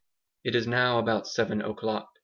It 0.43 0.55
is 0.55 0.65
now 0.65 0.97
about 0.97 1.27
seven 1.27 1.61
o'clock. 1.61 2.09